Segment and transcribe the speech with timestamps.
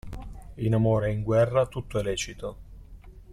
[0.57, 2.57] In amore e in guerra tutto è lecito.